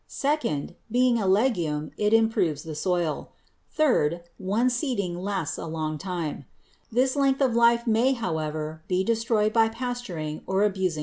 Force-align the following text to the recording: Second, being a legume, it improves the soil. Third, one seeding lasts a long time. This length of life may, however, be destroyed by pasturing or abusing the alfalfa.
Second, 0.07 0.73
being 0.89 1.21
a 1.21 1.27
legume, 1.27 1.91
it 1.95 2.11
improves 2.11 2.63
the 2.63 2.73
soil. 2.73 3.33
Third, 3.69 4.23
one 4.39 4.71
seeding 4.71 5.19
lasts 5.19 5.59
a 5.59 5.67
long 5.67 5.99
time. 5.99 6.45
This 6.91 7.15
length 7.15 7.39
of 7.39 7.53
life 7.55 7.85
may, 7.85 8.13
however, 8.13 8.81
be 8.87 9.03
destroyed 9.03 9.53
by 9.53 9.69
pasturing 9.69 10.41
or 10.47 10.63
abusing 10.63 10.81
the 10.81 10.89
alfalfa. 10.91 10.99